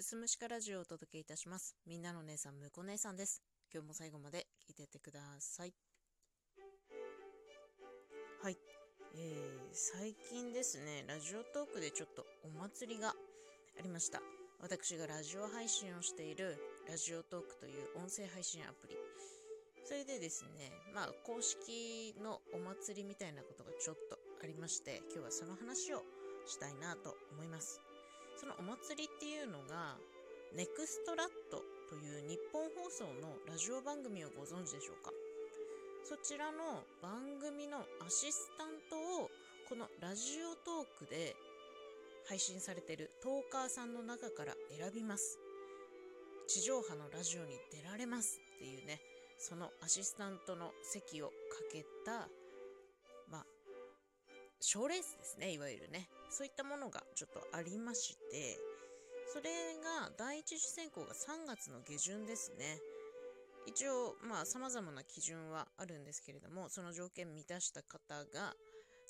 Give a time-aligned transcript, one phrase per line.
[0.00, 1.76] すすむしかラジオをお届けいたします。
[1.86, 3.42] みんなの姉さん、むこ姉さんです。
[3.70, 5.74] 今日も最後まで聞いてってください。
[8.42, 8.56] はい。
[9.14, 13.14] えー、最近ですね、ラジオトークでちょっとお祭りがあ
[13.82, 14.22] りました。
[14.62, 16.56] 私がラジオ配信をしている
[16.88, 18.96] ラジオトークという音声配信アプリ。
[19.84, 26.00] それでですね、まあ、公式のお祭りみたいなことがちょっとありまして、今日はその話を
[26.46, 27.82] したいなと思います。
[28.40, 30.00] そのお祭りっていうのが、
[30.56, 31.60] ネクストラット
[31.92, 35.12] という日本放送のラジオ番組をご存知でしょうか？
[36.08, 39.28] そちらの番組のアシスタントを
[39.68, 41.36] このラジオトークで
[42.26, 45.38] 配信されているトーカーさんの中から選びます。
[46.48, 49.00] 地上波のラジオに出られますっていうね、
[49.38, 51.32] そのアシスタントの席をか
[51.70, 52.26] けた、
[53.30, 53.46] まあ、
[54.60, 56.08] 賞レースですね、いわゆるね。
[56.30, 58.58] そういったものがちょっとありまして、
[59.32, 59.50] それ
[59.82, 62.78] が第一次選考が3月の下旬ですね。
[63.66, 68.54] 一応、まあ、様々な基準はあるんですけれども、その条件満たした方が、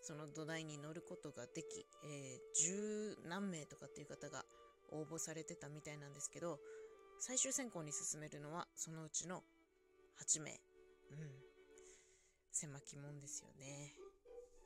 [0.03, 4.45] その土台に乗ることができ、えー、十何名とかっていう方が
[4.93, 6.59] 応募されてたみたいなんですけど、
[7.19, 9.43] 最終選考に進めるのはそのうちの
[10.21, 10.53] 8名。
[10.53, 10.59] うん。
[12.53, 13.95] 狭きもんですよね。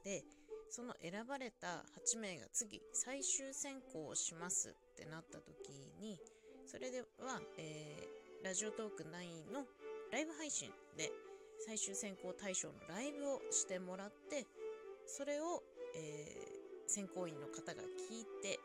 [0.05, 0.25] で、
[0.75, 5.71] その選ばれた8名が次最終選考をしますってなった時
[6.03, 6.19] に
[6.67, 9.71] それでは、えー、ラジオトーク9の
[10.11, 11.13] ライブ配信で
[11.65, 14.49] 最終選考対象のライブをしてもらって
[15.07, 15.63] それを、
[15.95, 18.59] えー、選考員の方が聞いて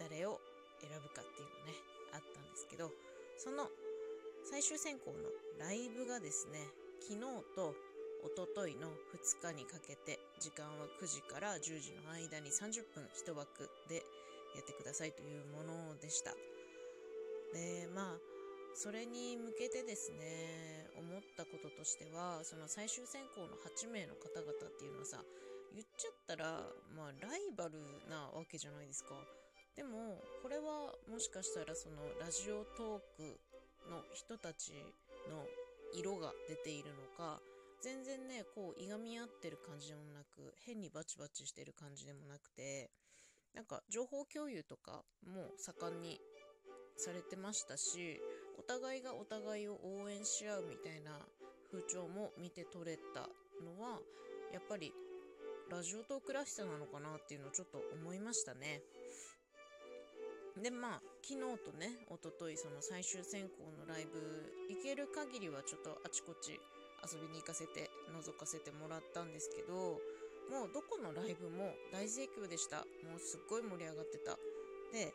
[0.00, 0.40] 誰を
[0.82, 1.78] 選ぶかっていうのね
[2.14, 2.90] あったんですけど
[3.38, 3.70] その
[4.50, 5.30] 最終選考の
[5.64, 6.66] ライブがですね
[6.98, 7.20] 昨日
[7.54, 7.93] と
[8.24, 14.00] おとといの2日にかけて時間は9時から10時の間に30分1枠で
[14.56, 16.32] やってくださいというものでした。
[17.52, 18.18] で、まあ、
[18.74, 25.22] それに向けてですね、思ったこととしては、その最終選考の8名の方々っていうのはさ、
[25.74, 26.64] 言っちゃったら、
[26.96, 29.14] まあ、ライバルなわけじゃないですか。
[29.76, 33.38] でも、これはもしかしたらそのラジオトーク
[33.90, 34.72] の人たち
[35.28, 35.44] の
[35.92, 37.40] 色が出ているのか、
[37.84, 42.90] 全然ね、こう、いがみ合ってる感じでもなく、変にバチバチしてる感じでもなくて、
[43.52, 46.18] なんか、情報共有とかも盛んに
[46.96, 48.22] されてましたし、
[48.58, 51.28] お互いがお互いを応援し合うみたいな
[51.70, 53.28] 風潮も見て取れた
[53.62, 54.00] のは、
[54.50, 54.90] やっぱり、
[55.68, 58.80] ラジオトークらしさなのかなっていうのをちょっと思いましたね。
[60.56, 66.58] で、まあ、昨日とね、おととい、その最終選考のライブ、行ける限りはちょっとあちこち
[67.04, 70.00] 遊びに行かせて覗かせてもらったんですけど
[70.50, 72.84] もうどこのライブも大盛況でした。
[73.04, 74.36] もうすっごい盛り上がってた。
[74.92, 75.12] で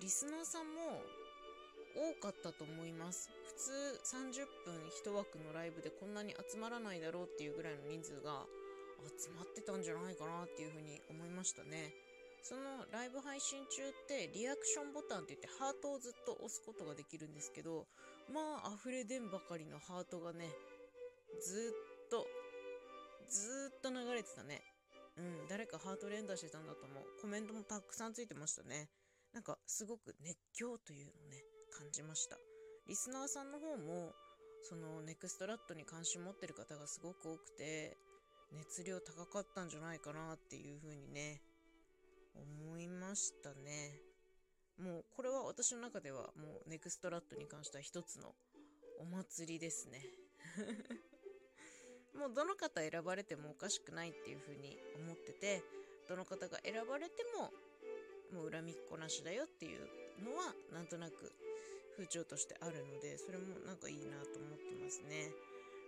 [0.00, 1.00] リスナーさんも
[1.96, 3.30] 多かったと思います。
[3.46, 3.72] 普通
[4.04, 8.44] 30分1枠のライブでこんなに集まらないだろうっていうぐらいの人数が
[9.16, 11.94] 集まってたんじゃないかなっていうふうに思いましたね。
[12.42, 17.86] そのライブ配信中ってリアクションボタンって言ってハートをずっと押すことができるんですけど
[18.32, 20.46] まあ溢れ出んばかりのハートがね
[21.40, 21.74] ず
[22.06, 22.26] っと、
[23.28, 24.62] ずっと流れてたね。
[25.16, 27.04] うん、誰かハート連打してたんだと思う。
[27.20, 28.88] コメントもたくさんついてましたね。
[29.32, 32.36] なんか、すごく熱狂というのをね、感じました。
[32.86, 34.12] リスナーさんの方も、
[34.62, 37.96] そのネクストラットに関心持ってる方がすごく多くて、
[38.52, 41.42] 熱量高かったんじゃないかなっていうふうにね、
[42.34, 44.00] 思いましたね。
[44.78, 48.34] もうこれは私の中ではもうネクストラットに関しては一つの
[49.00, 50.04] お祭りですね。
[52.18, 55.62] もうどの方選ばれてもおかしくないっていうふうに思ってて
[56.08, 57.50] どの方が選ばれても
[58.32, 59.84] もう恨みっこなしだよっていう
[60.24, 61.32] のはなんとなく
[61.96, 65.32] 風潮としてあるのでそれもなんかいいなと思ってますね。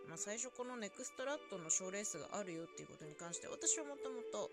[0.08, 4.48] まあ、最初このネクストラットの賞レースがあるよっていうことに関して私はもともと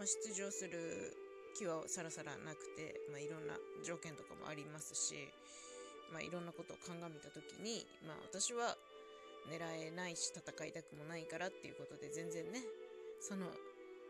[0.00, 1.12] 出場する
[1.52, 3.52] 気はさらさらなくて、まあ、いろんな
[3.84, 5.28] 条件とかもありますし、
[6.08, 8.78] まあ、いろんなことを鑑みた時に、まあ、私は
[9.48, 9.58] 狙
[9.88, 12.60] えないし戦いたくもないからっていうことで全然ね
[13.20, 13.46] その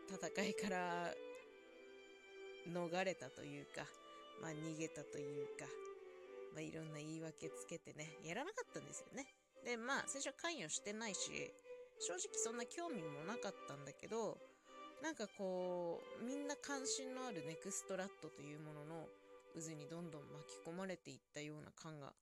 [0.09, 1.13] 戦いから
[2.67, 3.83] 逃れたというか
[4.41, 5.65] まあ逃げたというか
[6.53, 9.25] まあいろんな言い訳つけてねやらなかったんですよね。
[9.65, 11.31] でまあ最初は関与してないし
[11.99, 14.37] 正直そんな興味もなかったんだけど
[15.03, 19.07] なんかこうみんな関心のあるネクストラットというものの
[19.55, 22.13] 渦にどんどん巻き込まれていったような感が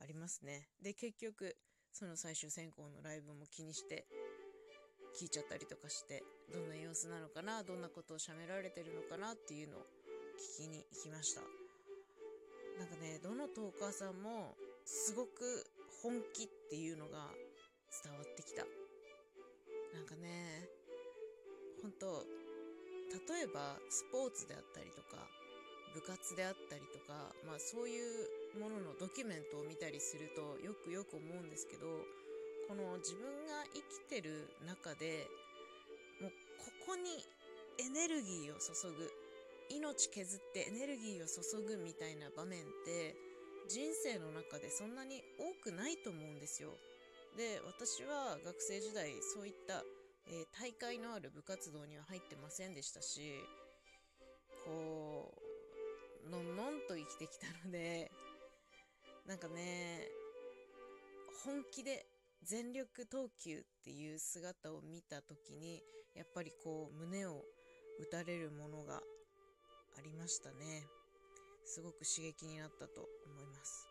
[0.00, 0.68] ありますね。
[0.82, 1.56] で結局
[1.92, 4.06] その最終選考のライブも気にして
[5.20, 6.22] 聞いちゃったりとかして
[6.52, 9.80] どんな様子なのかなどんなことをしゃべられてるのかなっていうのを
[10.58, 11.42] 聞きに行きました
[12.80, 14.56] なんかね、どのトーカーさんも
[14.86, 15.68] すごく
[16.02, 17.28] 本気っていうのが
[17.92, 18.64] 伝わってきた。
[19.92, 20.64] なんかね、
[21.82, 22.24] 本当
[23.28, 25.28] 例えばスポーツであったりとか、
[25.92, 31.86] 部活であったりとか、まあそういうもののドキュメントを見たりするとよくよく思うんですけど、
[32.68, 35.26] この自分が生きてる中で
[36.22, 36.30] もう
[36.86, 37.18] ここに
[37.78, 39.10] エネルギーを注ぐ
[39.70, 43.14] 命削ってエネルギーを注ぐみたいな場面って
[43.68, 46.70] 人生の中でそんなに多くないと思うんですよ。
[47.36, 49.84] で私は学生時代そういった、
[50.26, 53.34] えー、大会のある部活動には入ってませんでしたし
[54.64, 55.32] こ
[56.26, 58.10] うのんのんと生きてきたので
[59.26, 60.08] なんかね
[61.44, 62.06] 本気で
[62.42, 65.82] 全力投球っていう姿を見た時に
[66.16, 67.42] やっぱりこう胸を
[68.00, 69.00] 打たれるものがあ
[70.02, 70.82] りましたね。
[71.64, 73.86] すごく刺激になったと思います。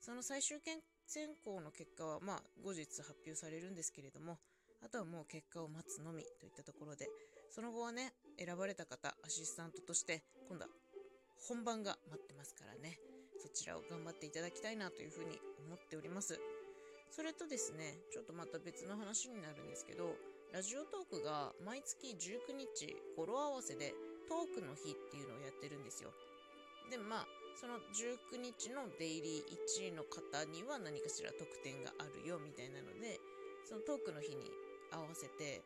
[0.00, 0.58] その最終
[1.06, 4.38] 選考の結果はまあ後日発表されるんですけれども
[4.84, 7.08] あとはもう結果を待つのみといったところで
[7.50, 10.70] その後はね選ばれた方アシスタントとして今度は
[11.48, 13.07] 本番が待ってますからね。
[13.38, 16.38] そちらを頑張っていただきたいなというふうに思っております
[17.10, 20.14] それとですね、ちょっとまた別の話になるんですけど、
[20.52, 23.94] ラジオトークが毎月19日語呂合わせで
[24.28, 26.10] トークの日っていうのをやってるんですよ。
[26.90, 27.26] で、まあ、
[27.56, 33.18] その19日のデイリー1位の方には何かしら特典があるよみたいなので、
[33.64, 34.52] そのトークの日に
[34.92, 35.60] 合わせて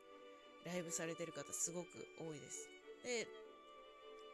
[0.64, 2.70] ライブされてる方すごく多いです。
[3.04, 3.26] で、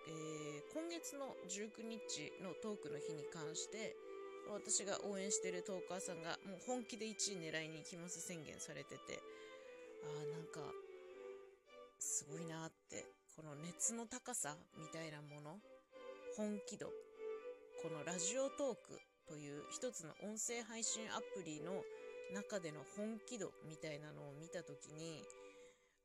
[0.06, 3.96] えー、今月の19日のトークの日に関して、
[4.52, 9.20] 私が応援してるトーカーさんがもう本気で1位狙いに行きます宣言されてて
[10.04, 10.72] ああなんか
[11.98, 13.18] すごいなって。
[13.38, 15.60] この熱の高さみたいなもの
[16.36, 16.88] 本気度
[17.80, 18.98] このラジオトーク
[19.28, 21.70] という一つの音声配信アプリの
[22.34, 25.22] 中での本気度みたいなのを見た時に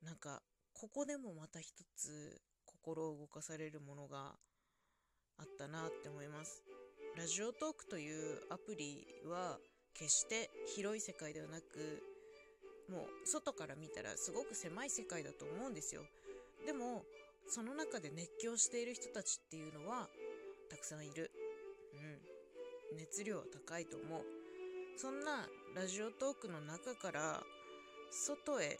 [0.06, 0.44] なんか
[0.78, 2.40] ここでもまた一つ
[2.84, 4.36] 心を動かされるものが
[5.38, 6.64] あったなって思います。
[7.18, 9.58] ラジオトークというアプリは
[9.94, 12.04] 決して広い世界ではなく
[12.92, 16.02] もう外から見たらすごく狭い世界だと思うんですよ。
[16.66, 17.04] でも
[17.48, 20.10] その中で熱狂している人たちっていうのは
[20.70, 21.32] たくさんいる。
[22.92, 22.98] うん。
[22.98, 24.22] 熱量は高いと思う。
[24.98, 27.42] そんなラジオトークの中から
[28.12, 28.78] 外へ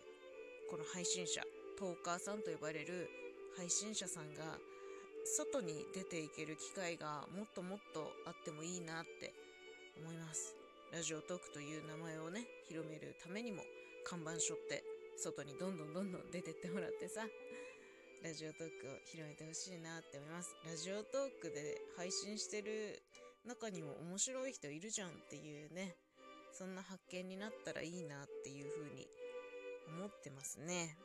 [0.70, 1.42] この配信者
[1.80, 3.10] トーカーさんと呼ばれる
[3.58, 4.58] 配信者さんが
[5.26, 9.34] 外に出ていける機会がもっともっとあってもいいなって
[9.98, 10.56] 思います。
[10.92, 13.64] ラジオトークという名前をね、広めるためにも
[14.06, 14.84] 看板背負って
[15.18, 17.22] 外にどんどんどんどん出てってもらってさ、
[18.24, 20.56] ラジオトークを広めてほしいなって思います。
[20.66, 23.02] ラジオトークで配信してる
[23.46, 25.96] 中にも面白い人いるじゃんっていうね、
[26.54, 29.08] そんな発見になったらいいなっていう風に
[29.88, 30.98] 思ってますね。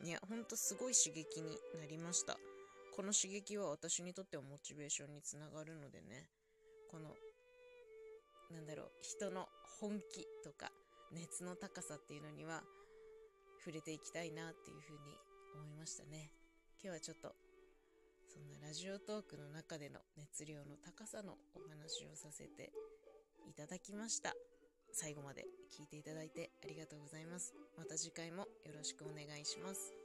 [0.00, 0.06] うん。
[0.06, 2.38] いや、ほんとすごい刺激になりました。
[2.94, 6.28] この刺激は私にとってはモチベーションにつながるのでね、
[6.90, 7.10] この、
[8.50, 9.48] なんだろう、人の
[9.80, 10.70] 本気とか
[11.12, 12.62] 熱の高さっていうのには
[13.58, 14.98] 触れていきたいなっていうふうに
[15.54, 16.30] 思いましたね。
[16.82, 17.34] 今日はちょっと、
[18.28, 22.72] そんなラジオトークの中での熱量の高さのお話をさせて
[23.48, 24.34] いただきました。
[24.94, 25.44] 最後まで
[25.76, 27.52] 聞いていただいてありがとうございます。
[27.76, 30.03] また次回もよろしくお願いします。